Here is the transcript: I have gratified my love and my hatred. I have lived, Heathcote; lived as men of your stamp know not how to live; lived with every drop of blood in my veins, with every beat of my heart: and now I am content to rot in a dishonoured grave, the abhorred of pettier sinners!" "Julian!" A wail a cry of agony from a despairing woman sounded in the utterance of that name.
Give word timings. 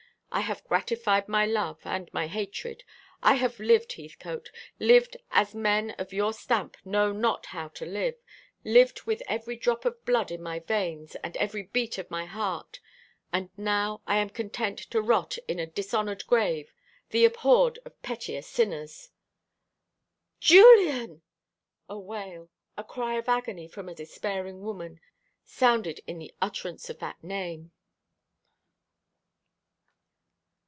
I 0.33 0.39
have 0.43 0.63
gratified 0.63 1.27
my 1.27 1.45
love 1.45 1.81
and 1.85 2.09
my 2.13 2.27
hatred. 2.27 2.85
I 3.21 3.33
have 3.33 3.59
lived, 3.59 3.91
Heathcote; 3.91 4.49
lived 4.79 5.17
as 5.29 5.53
men 5.53 5.91
of 5.97 6.13
your 6.13 6.31
stamp 6.31 6.77
know 6.85 7.11
not 7.11 7.47
how 7.47 7.67
to 7.67 7.85
live; 7.85 8.15
lived 8.63 9.01
with 9.03 9.21
every 9.27 9.57
drop 9.57 9.83
of 9.83 10.05
blood 10.05 10.31
in 10.31 10.41
my 10.41 10.59
veins, 10.59 11.17
with 11.21 11.35
every 11.35 11.63
beat 11.63 11.97
of 11.97 12.09
my 12.09 12.23
heart: 12.23 12.79
and 13.33 13.49
now 13.57 13.99
I 14.07 14.15
am 14.19 14.29
content 14.29 14.79
to 14.91 15.01
rot 15.01 15.37
in 15.49 15.59
a 15.59 15.65
dishonoured 15.67 16.25
grave, 16.27 16.71
the 17.09 17.25
abhorred 17.25 17.79
of 17.83 18.01
pettier 18.01 18.41
sinners!" 18.41 19.09
"Julian!" 20.39 21.23
A 21.89 21.99
wail 21.99 22.49
a 22.77 22.85
cry 22.85 23.15
of 23.15 23.27
agony 23.27 23.67
from 23.67 23.89
a 23.89 23.93
despairing 23.95 24.61
woman 24.61 25.01
sounded 25.43 25.99
in 26.07 26.19
the 26.19 26.33
utterance 26.41 26.89
of 26.89 26.99
that 26.99 27.21
name. 27.21 27.73